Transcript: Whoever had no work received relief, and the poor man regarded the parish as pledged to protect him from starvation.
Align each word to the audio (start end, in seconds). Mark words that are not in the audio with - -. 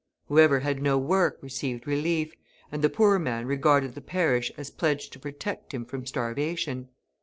Whoever 0.29 0.61
had 0.61 0.81
no 0.81 0.97
work 0.97 1.37
received 1.41 1.85
relief, 1.85 2.33
and 2.71 2.81
the 2.81 2.89
poor 2.89 3.19
man 3.19 3.45
regarded 3.45 3.93
the 3.93 4.01
parish 4.01 4.51
as 4.57 4.71
pledged 4.71 5.13
to 5.13 5.19
protect 5.19 5.75
him 5.75 5.85
from 5.85 6.07
starvation. 6.07 6.89